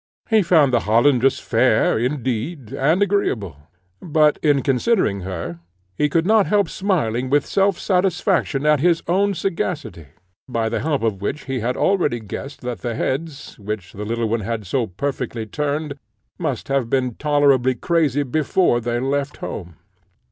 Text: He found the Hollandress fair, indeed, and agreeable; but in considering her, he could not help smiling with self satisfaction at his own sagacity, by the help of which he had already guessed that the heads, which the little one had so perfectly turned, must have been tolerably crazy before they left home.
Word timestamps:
He 0.31 0.41
found 0.41 0.73
the 0.73 0.79
Hollandress 0.79 1.37
fair, 1.39 1.99
indeed, 1.99 2.73
and 2.73 3.03
agreeable; 3.03 3.55
but 4.01 4.39
in 4.41 4.63
considering 4.63 5.19
her, 5.19 5.59
he 5.95 6.09
could 6.09 6.25
not 6.25 6.47
help 6.47 6.69
smiling 6.69 7.29
with 7.29 7.45
self 7.45 7.77
satisfaction 7.77 8.65
at 8.65 8.79
his 8.79 9.03
own 9.07 9.35
sagacity, 9.35 10.07
by 10.49 10.69
the 10.69 10.79
help 10.79 11.03
of 11.03 11.21
which 11.21 11.45
he 11.45 11.59
had 11.59 11.77
already 11.77 12.19
guessed 12.19 12.61
that 12.61 12.81
the 12.81 12.95
heads, 12.95 13.59
which 13.59 13.93
the 13.93 14.03
little 14.03 14.27
one 14.27 14.39
had 14.41 14.65
so 14.65 14.87
perfectly 14.87 15.45
turned, 15.45 15.93
must 16.39 16.67
have 16.67 16.89
been 16.89 17.13
tolerably 17.13 17.75
crazy 17.75 18.23
before 18.23 18.81
they 18.81 18.99
left 18.99 19.37
home. 19.37 19.75